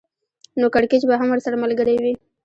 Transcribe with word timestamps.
نو 0.59 0.65
کړکېچ 0.75 1.03
به 1.09 1.15
هم 1.19 1.27
ورسره 1.31 1.61
ملګری 1.63 1.95
وي 2.03 2.13